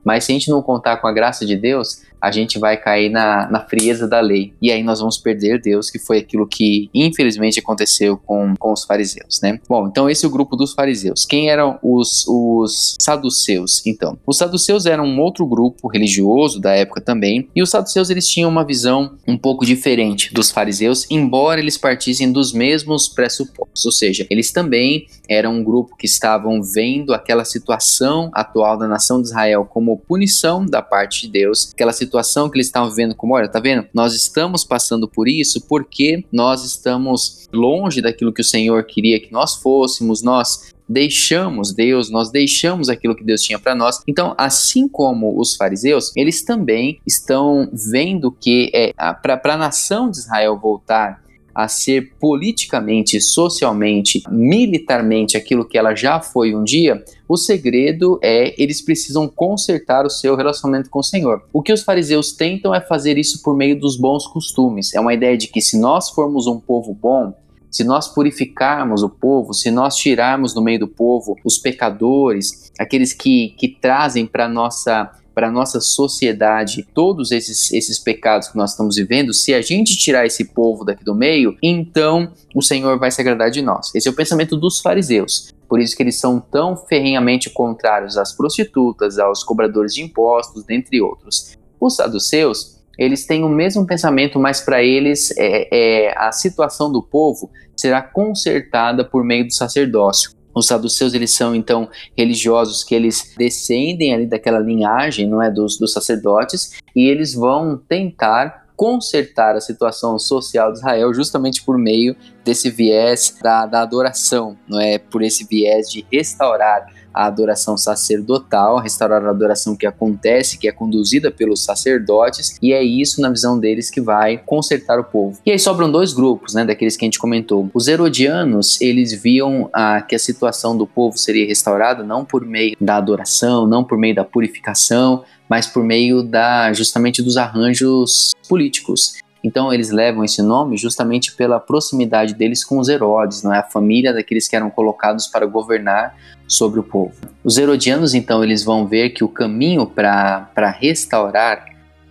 Mas 0.04 0.24
se 0.24 0.32
a 0.32 0.34
gente 0.34 0.48
não 0.48 0.62
contar 0.62 0.96
com 0.98 1.06
a 1.06 1.12
graça 1.12 1.44
de 1.44 1.56
Deus, 1.56 2.02
a 2.20 2.30
gente 2.30 2.58
vai 2.58 2.76
cair 2.76 3.10
na, 3.10 3.50
na 3.50 3.60
frieza 3.60 4.06
da 4.06 4.20
lei. 4.20 4.52
E 4.60 4.70
aí 4.70 4.82
nós 4.82 5.00
vamos 5.00 5.18
perder 5.18 5.60
Deus, 5.60 5.90
que 5.90 5.98
foi 5.98 6.18
aquilo 6.18 6.46
que 6.46 6.88
infelizmente 6.94 7.60
aconteceu 7.60 8.16
com, 8.16 8.54
com 8.58 8.72
os 8.72 8.84
fariseus, 8.84 9.40
né? 9.42 9.60
Bom, 9.68 9.86
então 9.86 10.08
esse 10.08 10.24
é 10.24 10.28
o 10.28 10.30
grupo 10.30 10.56
dos 10.56 10.72
fariseus. 10.72 11.24
Quem 11.24 11.50
eram 11.50 11.78
os, 11.82 12.26
os 12.26 12.96
saduceus, 13.00 13.84
então? 13.86 14.18
Os 14.26 14.38
saduceus 14.38 14.86
eram 14.86 15.04
um 15.04 15.20
outro 15.20 15.46
grupo 15.46 15.88
religioso 15.88 16.60
da 16.60 16.72
época 16.72 17.00
também, 17.00 17.48
e 17.54 17.62
os 17.62 17.70
saduceus 17.70 18.10
eles 18.10 18.26
tinham 18.26 18.50
uma 18.50 18.64
visão 18.64 19.16
um 19.26 19.36
pouco 19.36 19.64
diferente 19.64 20.32
dos 20.32 20.50
fariseus, 20.50 21.06
embora 21.10 21.60
eles 21.60 21.76
partissem 21.76 22.30
dos 22.32 22.52
mesmos 22.52 23.08
pressupostos, 23.08 23.84
ou 23.84 23.92
seja, 23.92 24.26
eles 24.30 24.50
também 24.50 25.06
eram 25.28 25.54
um 25.54 25.64
grupo 25.64 25.96
que 25.96 26.06
estavam 26.06 26.62
vendo 26.62 27.12
aquela 27.12 27.44
situação 27.44 28.30
atual 28.32 28.76
da 28.76 28.88
nação 28.88 29.20
de 29.20 29.28
Israel 29.28 29.64
como 29.64 29.98
punição 29.98 30.64
da 30.64 30.82
parte 30.82 31.22
de 31.22 31.32
Deus, 31.32 31.70
aquela 31.72 31.92
situação 31.92 32.07
situação 32.08 32.48
que 32.48 32.56
eles 32.56 32.66
estavam 32.66 32.90
vivendo 32.90 33.14
como, 33.14 33.34
olha, 33.34 33.48
tá 33.48 33.60
vendo? 33.60 33.86
Nós 33.92 34.14
estamos 34.14 34.64
passando 34.64 35.06
por 35.06 35.28
isso 35.28 35.60
porque 35.68 36.24
nós 36.32 36.64
estamos 36.64 37.46
longe 37.52 38.00
daquilo 38.00 38.32
que 38.32 38.40
o 38.40 38.44
Senhor 38.44 38.82
queria 38.84 39.20
que 39.20 39.32
nós 39.32 39.56
fôssemos, 39.56 40.22
nós 40.22 40.72
deixamos 40.88 41.74
Deus, 41.74 42.10
nós 42.10 42.30
deixamos 42.30 42.88
aquilo 42.88 43.14
que 43.14 43.22
Deus 43.22 43.42
tinha 43.42 43.58
para 43.58 43.74
nós. 43.74 44.00
Então, 44.06 44.34
assim 44.38 44.88
como 44.88 45.38
os 45.38 45.54
fariseus, 45.54 46.10
eles 46.16 46.42
também 46.42 46.98
estão 47.06 47.68
vendo 47.72 48.32
que 48.32 48.70
é, 48.74 48.92
para 48.94 49.54
a 49.54 49.56
nação 49.56 50.10
de 50.10 50.18
Israel 50.18 50.58
voltar 50.58 51.22
a 51.58 51.66
ser 51.66 52.12
politicamente, 52.20 53.20
socialmente, 53.20 54.22
militarmente 54.30 55.36
aquilo 55.36 55.64
que 55.64 55.76
ela 55.76 55.92
já 55.92 56.20
foi 56.20 56.54
um 56.54 56.62
dia, 56.62 57.04
o 57.28 57.36
segredo 57.36 58.16
é 58.22 58.54
eles 58.62 58.80
precisam 58.80 59.26
consertar 59.26 60.06
o 60.06 60.10
seu 60.10 60.36
relacionamento 60.36 60.88
com 60.88 61.00
o 61.00 61.02
Senhor. 61.02 61.42
O 61.52 61.60
que 61.60 61.72
os 61.72 61.82
fariseus 61.82 62.30
tentam 62.30 62.72
é 62.72 62.80
fazer 62.80 63.18
isso 63.18 63.42
por 63.42 63.56
meio 63.56 63.76
dos 63.76 63.96
bons 63.96 64.24
costumes. 64.28 64.94
É 64.94 65.00
uma 65.00 65.12
ideia 65.12 65.36
de 65.36 65.48
que 65.48 65.60
se 65.60 65.76
nós 65.76 66.10
formos 66.10 66.46
um 66.46 66.60
povo 66.60 66.94
bom, 66.94 67.34
se 67.68 67.82
nós 67.82 68.06
purificarmos 68.06 69.02
o 69.02 69.08
povo, 69.08 69.52
se 69.52 69.68
nós 69.68 69.96
tirarmos 69.96 70.54
do 70.54 70.62
meio 70.62 70.78
do 70.78 70.86
povo 70.86 71.36
os 71.44 71.58
pecadores, 71.58 72.70
aqueles 72.78 73.12
que, 73.12 73.56
que 73.58 73.66
trazem 73.66 74.26
para 74.26 74.48
nossa 74.48 75.10
para 75.38 75.46
a 75.46 75.52
nossa 75.52 75.80
sociedade 75.80 76.84
todos 76.92 77.30
esses, 77.30 77.72
esses 77.72 77.96
pecados 77.96 78.48
que 78.48 78.56
nós 78.56 78.72
estamos 78.72 78.96
vivendo, 78.96 79.32
se 79.32 79.54
a 79.54 79.62
gente 79.62 79.96
tirar 79.96 80.26
esse 80.26 80.46
povo 80.46 80.84
daqui 80.84 81.04
do 81.04 81.14
meio, 81.14 81.56
então 81.62 82.32
o 82.52 82.60
Senhor 82.60 82.98
vai 82.98 83.08
se 83.12 83.20
agradar 83.20 83.48
de 83.48 83.62
nós. 83.62 83.94
Esse 83.94 84.08
é 84.08 84.10
o 84.10 84.16
pensamento 84.16 84.56
dos 84.56 84.80
fariseus. 84.80 85.54
Por 85.68 85.80
isso 85.80 85.96
que 85.96 86.02
eles 86.02 86.18
são 86.18 86.40
tão 86.40 86.76
ferrenhamente 86.76 87.50
contrários 87.50 88.18
às 88.18 88.32
prostitutas, 88.32 89.16
aos 89.16 89.44
cobradores 89.44 89.94
de 89.94 90.02
impostos, 90.02 90.64
dentre 90.64 91.00
outros. 91.00 91.56
Os 91.80 91.94
saduceus, 91.94 92.82
eles 92.98 93.24
têm 93.24 93.44
o 93.44 93.48
mesmo 93.48 93.86
pensamento, 93.86 94.40
mas 94.40 94.60
para 94.60 94.82
eles 94.82 95.32
é, 95.38 95.68
é, 95.70 96.18
a 96.18 96.32
situação 96.32 96.90
do 96.90 97.00
povo 97.00 97.48
será 97.76 98.02
consertada 98.02 99.04
por 99.04 99.22
meio 99.22 99.46
do 99.46 99.54
sacerdócio. 99.54 100.32
Os 100.54 100.66
saduceus 100.66 101.14
eles 101.14 101.34
são 101.34 101.54
então 101.54 101.88
religiosos 102.16 102.82
que 102.82 102.94
eles 102.94 103.34
descendem 103.36 104.14
ali 104.14 104.26
daquela 104.26 104.58
linhagem, 104.58 105.28
não 105.28 105.42
é, 105.42 105.50
dos, 105.50 105.78
dos 105.78 105.92
sacerdotes 105.92 106.78
e 106.94 107.06
eles 107.06 107.34
vão 107.34 107.80
tentar 107.88 108.68
consertar 108.78 109.56
a 109.56 109.60
situação 109.60 110.16
social 110.20 110.72
de 110.72 110.78
Israel 110.78 111.12
justamente 111.12 111.64
por 111.64 111.76
meio 111.76 112.14
desse 112.44 112.70
viés 112.70 113.34
da, 113.42 113.66
da 113.66 113.82
adoração, 113.82 114.56
não 114.68 114.80
é, 114.80 114.98
por 114.98 115.22
esse 115.22 115.44
viés 115.44 115.90
de 115.90 116.04
restaurar 116.10 116.86
a 117.18 117.26
adoração 117.26 117.76
sacerdotal, 117.76 118.78
restaurar 118.78 119.24
a 119.24 119.30
adoração 119.30 119.74
que 119.74 119.86
acontece, 119.86 120.56
que 120.56 120.68
é 120.68 120.72
conduzida 120.72 121.32
pelos 121.32 121.64
sacerdotes, 121.64 122.56
e 122.62 122.72
é 122.72 122.82
isso, 122.82 123.20
na 123.20 123.28
visão 123.28 123.58
deles, 123.58 123.90
que 123.90 124.00
vai 124.00 124.38
consertar 124.38 125.00
o 125.00 125.04
povo. 125.04 125.36
E 125.44 125.50
aí 125.50 125.58
sobram 125.58 125.90
dois 125.90 126.12
grupos, 126.12 126.54
né, 126.54 126.64
daqueles 126.64 126.96
que 126.96 127.04
a 127.04 127.06
gente 127.06 127.18
comentou. 127.18 127.68
Os 127.74 127.88
herodianos, 127.88 128.80
eles 128.80 129.12
viam 129.12 129.68
ah, 129.72 130.00
que 130.00 130.14
a 130.14 130.18
situação 130.18 130.76
do 130.76 130.86
povo 130.86 131.18
seria 131.18 131.44
restaurada 131.46 132.04
não 132.04 132.24
por 132.24 132.44
meio 132.44 132.76
da 132.80 132.96
adoração, 132.96 133.66
não 133.66 133.82
por 133.82 133.98
meio 133.98 134.14
da 134.14 134.24
purificação, 134.24 135.24
mas 135.48 135.66
por 135.66 135.82
meio 135.82 136.22
da 136.22 136.72
justamente 136.72 137.20
dos 137.20 137.36
arranjos 137.36 138.32
políticos. 138.48 139.14
Então 139.42 139.72
eles 139.72 139.90
levam 139.90 140.24
esse 140.24 140.42
nome 140.42 140.76
justamente 140.76 141.34
pela 141.34 141.60
proximidade 141.60 142.34
deles 142.34 142.64
com 142.64 142.78
os 142.78 142.88
Herodes, 142.88 143.42
não 143.42 143.52
é 143.52 143.58
a 143.58 143.62
família 143.62 144.12
daqueles 144.12 144.48
que 144.48 144.56
eram 144.56 144.70
colocados 144.70 145.26
para 145.26 145.46
governar 145.46 146.14
sobre 146.46 146.80
o 146.80 146.82
povo. 146.82 147.14
Os 147.44 147.58
herodianos 147.58 148.14
então 148.14 148.42
eles 148.42 148.64
vão 148.64 148.86
ver 148.86 149.10
que 149.10 149.22
o 149.22 149.28
caminho 149.28 149.86
para 149.86 150.70
restaurar 150.78 151.66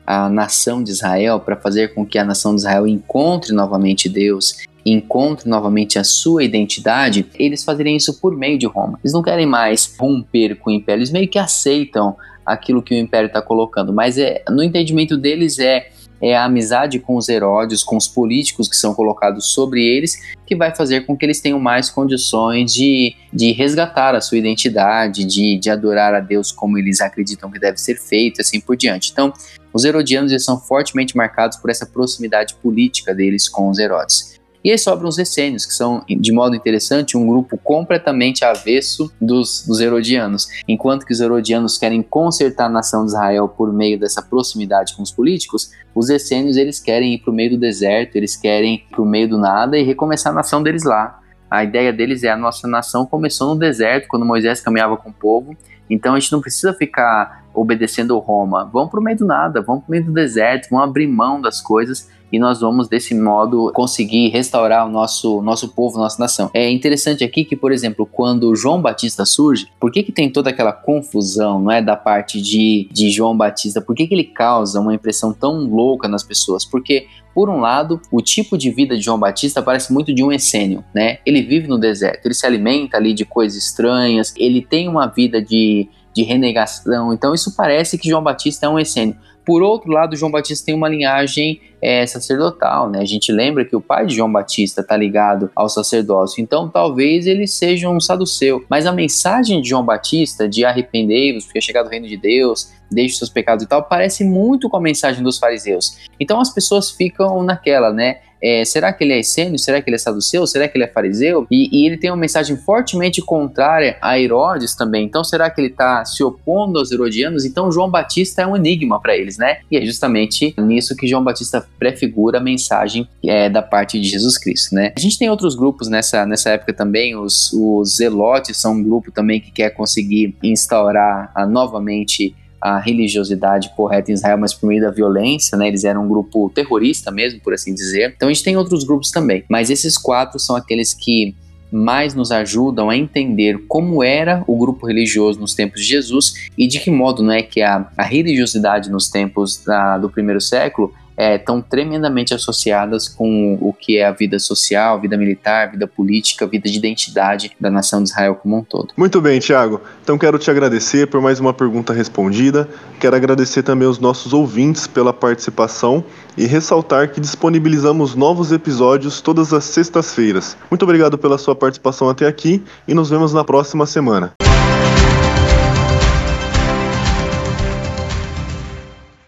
a 0.05 0.29
nação 0.29 0.81
de 0.81 0.91
Israel, 0.91 1.37
para 1.41 1.57
fazer 1.57 1.93
com 1.93 2.05
que 2.05 2.17
a 2.17 2.23
nação 2.23 2.55
de 2.55 2.61
Israel 2.61 2.87
encontre 2.87 3.51
novamente 3.51 4.07
Deus, 4.07 4.65
encontre 4.85 5.49
novamente 5.49 5.99
a 5.99 6.03
sua 6.05 6.45
identidade, 6.45 7.25
eles 7.35 7.61
fazeriam 7.65 7.97
isso 7.97 8.21
por 8.21 8.33
meio 8.33 8.57
de 8.57 8.65
Roma. 8.65 8.97
Eles 9.03 9.11
não 9.11 9.21
querem 9.21 9.45
mais 9.45 9.93
romper 9.99 10.55
com 10.55 10.69
o 10.69 10.73
império, 10.73 10.99
eles 10.99 11.11
meio 11.11 11.27
que 11.27 11.37
aceitam 11.37 12.15
aquilo 12.45 12.81
que 12.81 12.95
o 12.95 12.97
império 12.97 13.27
está 13.27 13.41
colocando, 13.41 13.91
mas 13.91 14.17
é, 14.17 14.41
no 14.49 14.63
entendimento 14.63 15.17
deles 15.17 15.59
é 15.59 15.89
é 16.21 16.35
a 16.35 16.45
amizade 16.45 16.99
com 16.99 17.15
os 17.15 17.29
Herodes, 17.29 17.83
com 17.83 17.97
os 17.97 18.07
políticos 18.07 18.67
que 18.67 18.75
são 18.75 18.93
colocados 18.93 19.53
sobre 19.53 19.85
eles, 19.85 20.17
que 20.45 20.55
vai 20.55 20.73
fazer 20.75 21.05
com 21.05 21.15
que 21.15 21.25
eles 21.25 21.41
tenham 21.41 21.59
mais 21.59 21.89
condições 21.89 22.73
de, 22.73 23.15
de 23.31 23.51
resgatar 23.51 24.15
a 24.15 24.21
sua 24.21 24.37
identidade, 24.37 25.25
de, 25.25 25.57
de 25.57 25.69
adorar 25.69 26.13
a 26.13 26.19
Deus 26.19 26.51
como 26.51 26.77
eles 26.77 27.01
acreditam 27.01 27.51
que 27.51 27.59
deve 27.59 27.77
ser 27.77 27.95
feito, 27.95 28.41
assim 28.41 28.59
por 28.59 28.75
diante. 28.75 29.11
Então, 29.11 29.33
os 29.73 29.83
herodianos 29.83 30.31
eles 30.31 30.43
são 30.43 30.59
fortemente 30.59 31.15
marcados 31.15 31.57
por 31.57 31.69
essa 31.69 31.85
proximidade 31.85 32.55
política 32.55 33.13
deles 33.13 33.47
com 33.47 33.69
os 33.69 33.77
Herodes. 33.77 34.36
E 34.67 34.71
aí 34.71 34.77
sobram 34.77 35.07
os 35.07 35.17
essênios, 35.17 35.65
que 35.65 35.73
são, 35.73 36.03
de 36.05 36.29
modo 36.33 36.53
interessante, 36.53 37.15
um 37.15 37.25
grupo 37.25 37.57
completamente 37.57 38.43
avesso 38.43 39.09
dos, 39.21 39.63
dos 39.65 39.79
herodianos. 39.79 40.49
Enquanto 40.67 41.05
que 41.05 41.13
os 41.13 41.21
herodianos 41.21 41.77
querem 41.77 42.01
consertar 42.03 42.65
a 42.65 42.69
nação 42.69 43.05
de 43.05 43.11
Israel 43.11 43.47
por 43.47 43.71
meio 43.71 43.97
dessa 43.97 44.21
proximidade 44.21 44.93
com 44.93 45.01
os 45.01 45.09
políticos, 45.09 45.71
os 45.95 46.09
essênios 46.09 46.57
eles 46.57 46.81
querem 46.81 47.13
ir 47.13 47.19
para 47.19 47.31
o 47.31 47.33
meio 47.33 47.51
do 47.51 47.57
deserto, 47.57 48.17
eles 48.17 48.35
querem 48.35 48.75
ir 48.75 48.87
para 48.91 49.01
o 49.01 49.05
meio 49.05 49.29
do 49.29 49.37
nada 49.37 49.77
e 49.77 49.83
recomeçar 49.83 50.33
a 50.33 50.35
nação 50.35 50.61
deles 50.61 50.83
lá. 50.83 51.17
A 51.49 51.63
ideia 51.63 51.93
deles 51.93 52.23
é 52.23 52.29
a 52.29 52.35
nossa 52.35 52.67
nação 52.67 53.05
começou 53.05 53.53
no 53.53 53.55
deserto, 53.57 54.09
quando 54.09 54.25
Moisés 54.25 54.59
caminhava 54.59 54.97
com 54.97 55.11
o 55.11 55.13
povo, 55.13 55.55
então 55.89 56.13
a 56.13 56.19
gente 56.19 56.33
não 56.33 56.41
precisa 56.41 56.73
ficar 56.73 57.45
obedecendo 57.53 58.19
Roma. 58.19 58.69
Vamos 58.73 58.91
para 58.91 58.99
o 58.99 59.03
meio 59.03 59.17
do 59.17 59.25
nada, 59.25 59.61
vamos 59.61 59.85
para 59.85 59.87
o 59.87 59.91
meio 59.91 60.03
do 60.03 60.11
deserto, 60.11 60.67
vamos 60.69 60.89
abrir 60.89 61.07
mão 61.07 61.39
das 61.39 61.61
coisas 61.61 62.09
e 62.31 62.39
nós 62.39 62.59
vamos 62.59 62.87
desse 62.87 63.15
modo 63.15 63.71
conseguir 63.73 64.29
restaurar 64.29 64.87
o 64.87 64.91
nosso, 64.91 65.41
nosso 65.41 65.69
povo, 65.69 65.97
nossa 65.97 66.19
nação. 66.19 66.49
É 66.53 66.69
interessante 66.69 67.23
aqui 67.23 67.43
que, 67.45 67.55
por 67.55 67.71
exemplo, 67.71 68.05
quando 68.05 68.55
João 68.55 68.81
Batista 68.81 69.25
surge, 69.25 69.67
por 69.79 69.91
que, 69.91 70.03
que 70.03 70.11
tem 70.11 70.29
toda 70.29 70.49
aquela 70.49 70.71
confusão, 70.71 71.61
não 71.61 71.71
é, 71.71 71.81
da 71.81 71.95
parte 71.95 72.41
de, 72.41 72.87
de 72.91 73.09
João 73.09 73.35
Batista? 73.35 73.81
Por 73.81 73.95
que, 73.95 74.07
que 74.07 74.13
ele 74.13 74.23
causa 74.23 74.79
uma 74.79 74.93
impressão 74.93 75.33
tão 75.33 75.65
louca 75.65 76.07
nas 76.07 76.23
pessoas? 76.23 76.65
Porque 76.65 77.07
por 77.37 77.51
um 77.51 77.59
lado, 77.59 78.01
o 78.11 78.19
tipo 78.19 78.57
de 78.57 78.71
vida 78.71 78.97
de 78.97 79.03
João 79.03 79.19
Batista 79.19 79.61
parece 79.61 79.93
muito 79.93 80.11
de 80.11 80.23
um 80.23 80.31
essênio, 80.31 80.83
né? 80.91 81.19
Ele 81.23 81.43
vive 81.43 81.67
no 81.67 81.77
deserto, 81.77 82.25
ele 82.25 82.33
se 82.33 82.43
alimenta 82.47 82.97
ali 82.97 83.13
de 83.13 83.25
coisas 83.25 83.63
estranhas, 83.63 84.33
ele 84.35 84.59
tem 84.59 84.89
uma 84.89 85.05
vida 85.05 85.39
de, 85.39 85.87
de 86.15 86.23
renegação. 86.23 87.13
Então 87.13 87.35
isso 87.35 87.55
parece 87.55 87.95
que 87.95 88.09
João 88.09 88.23
Batista 88.23 88.65
é 88.65 88.69
um 88.69 88.79
essênio. 88.79 89.15
Por 89.47 89.63
outro 89.63 89.89
lado, 89.89 90.13
João 90.13 90.29
Batista 90.29 90.65
tem 90.65 90.75
uma 90.75 90.89
linhagem 90.89 91.61
é, 91.81 92.05
sacerdotal, 92.05 92.89
né? 92.89 92.99
A 92.99 93.05
gente 93.05 93.31
lembra 93.31 93.63
que 93.63 93.77
o 93.77 93.79
pai 93.79 94.05
de 94.05 94.13
João 94.13 94.29
Batista 94.29 94.81
está 94.81 94.97
ligado 94.97 95.49
ao 95.55 95.69
sacerdócio, 95.69 96.41
então 96.41 96.67
talvez 96.67 97.25
ele 97.25 97.47
seja 97.47 97.89
um 97.89 97.97
saduceu. 97.97 98.65
Mas 98.69 98.85
a 98.85 98.91
mensagem 98.91 99.61
de 99.61 99.69
João 99.69 99.85
Batista 99.85 100.49
de 100.49 100.65
arrependei-vos, 100.65 101.45
porque 101.45 101.59
é 101.59 101.61
chegado 101.61 101.87
o 101.87 101.89
reino 101.89 102.09
de 102.09 102.17
Deus, 102.17 102.73
deixe 102.91 103.15
seus 103.15 103.29
pecados 103.29 103.63
e 103.63 103.67
tal, 103.69 103.83
parece 103.83 104.25
muito 104.25 104.69
com 104.69 104.75
a 104.75 104.81
mensagem 104.81 105.23
dos 105.23 105.39
fariseus. 105.39 105.97
Então 106.19 106.41
as 106.41 106.53
pessoas 106.53 106.91
ficam 106.91 107.41
naquela, 107.41 107.93
né? 107.93 108.17
É, 108.41 108.63
será 108.65 108.93
que 108.93 109.03
ele 109.03 109.13
é 109.13 109.19
essênio? 109.19 109.57
Será 109.57 109.81
que 109.81 109.89
ele 109.89 109.95
é 109.95 109.99
saduceu? 109.99 110.45
Será 110.45 110.67
que 110.67 110.77
ele 110.77 110.85
é 110.85 110.87
fariseu? 110.87 111.47
E, 111.49 111.69
e, 111.71 111.85
ele 111.85 111.97
tem 111.97 112.09
uma 112.09 112.17
mensagem 112.17 112.57
fortemente 112.57 113.21
contrária 113.21 113.97
a 114.01 114.19
Herodes 114.19 114.75
também. 114.75 115.05
Então, 115.05 115.23
será 115.23 115.49
que 115.49 115.59
ele 115.59 115.69
está 115.69 116.03
se 116.05 116.23
opondo 116.23 116.79
aos 116.79 116.91
herodianos? 116.91 117.45
Então, 117.45 117.71
João 117.71 117.89
Batista 117.89 118.41
é 118.41 118.47
um 118.47 118.55
enigma 118.55 118.99
para 118.99 119.15
eles, 119.15 119.37
né? 119.37 119.59
E 119.71 119.77
é 119.77 119.85
justamente 119.85 120.53
nisso 120.57 120.95
que 120.95 121.07
João 121.07 121.23
Batista 121.23 121.67
prefigura 121.79 122.37
a 122.37 122.41
mensagem 122.41 123.07
é, 123.25 123.49
da 123.49 123.61
parte 123.61 123.99
de 123.99 124.07
Jesus 124.07 124.37
Cristo, 124.37 124.75
né? 124.75 124.93
A 124.95 124.99
gente 124.99 125.17
tem 125.17 125.29
outros 125.29 125.55
grupos 125.55 125.87
nessa, 125.87 126.25
nessa 126.25 126.51
época 126.51 126.73
também. 126.73 127.15
Os, 127.15 127.51
os 127.53 127.97
zelotes 127.97 128.57
são 128.57 128.73
um 128.73 128.83
grupo 128.83 129.11
também 129.11 129.39
que 129.39 129.51
quer 129.51 129.71
conseguir 129.71 130.35
instaurar 130.43 131.31
a, 131.33 131.45
novamente 131.45 132.35
a 132.61 132.79
religiosidade 132.79 133.71
correta 133.75 134.11
em 134.11 134.13
Israel, 134.13 134.37
mas 134.37 134.53
por 134.53 134.67
meio 134.67 134.81
da 134.81 134.91
violência, 134.91 135.57
né? 135.57 135.67
Eles 135.67 135.83
eram 135.83 136.05
um 136.05 136.07
grupo 136.07 136.51
terrorista 136.53 137.11
mesmo, 137.11 137.39
por 137.39 137.53
assim 137.53 137.73
dizer. 137.73 138.13
Então 138.15 138.29
a 138.29 138.33
gente 138.33 138.43
tem 138.43 138.57
outros 138.57 138.83
grupos 138.83 139.11
também, 139.11 139.43
mas 139.49 139.69
esses 139.69 139.97
quatro 139.97 140.39
são 140.39 140.55
aqueles 140.55 140.93
que 140.93 141.35
mais 141.71 142.13
nos 142.13 142.31
ajudam 142.31 142.89
a 142.89 142.95
entender 142.95 143.59
como 143.67 144.03
era 144.03 144.43
o 144.47 144.57
grupo 144.57 144.87
religioso 144.87 145.39
nos 145.39 145.53
tempos 145.53 145.81
de 145.81 145.87
Jesus 145.87 146.47
e 146.57 146.67
de 146.67 146.79
que 146.79 146.89
modo 146.89 147.21
não 147.21 147.33
é 147.33 147.41
que 147.41 147.61
a, 147.61 147.89
a 147.97 148.03
religiosidade 148.03 148.89
nos 148.89 149.09
tempos 149.09 149.57
da, 149.63 149.97
do 149.97 150.09
primeiro 150.09 150.39
século 150.39 150.93
estão 151.17 151.57
é, 151.57 151.61
tremendamente 151.61 152.33
associadas 152.33 153.07
com 153.07 153.57
o 153.59 153.73
que 153.73 153.97
é 153.97 154.05
a 154.05 154.11
vida 154.11 154.37
social, 154.37 155.01
vida 155.01 155.17
militar, 155.17 155.71
vida 155.71 155.87
política, 155.87 156.45
vida 156.45 156.69
de 156.69 156.77
identidade 156.77 157.51
da 157.59 157.71
nação 157.71 158.03
de 158.03 158.09
Israel 158.09 158.35
como 158.35 158.57
um 158.57 158.63
todo. 158.63 158.89
Muito 158.95 159.19
bem, 159.19 159.39
Tiago. 159.39 159.81
Então 160.03 160.17
quero 160.17 160.37
te 160.37 160.51
agradecer 160.51 161.07
por 161.07 161.19
mais 161.21 161.39
uma 161.39 161.53
pergunta 161.53 161.91
respondida. 161.91 162.69
Quero 162.99 163.15
agradecer 163.15 163.63
também 163.63 163.87
os 163.87 163.99
nossos 163.99 164.33
ouvintes 164.33 164.85
pela 164.85 165.11
participação 165.11 166.03
e 166.37 166.45
ressaltar 166.45 167.11
que 167.11 167.19
disponibilizamos 167.19 168.13
novos 168.13 168.51
episódios 168.51 169.21
todas 169.21 169.53
as 169.53 169.63
sextas-feiras. 169.63 170.55
Muito 170.69 170.83
obrigado 170.83 171.17
pela 171.17 171.37
sua 171.37 171.55
participação 171.55 172.09
até 172.09 172.27
aqui 172.27 172.63
e 172.87 172.93
nos 172.93 173.09
vemos 173.09 173.33
na 173.33 173.43
próxima 173.43 173.85
semana. 173.85 174.46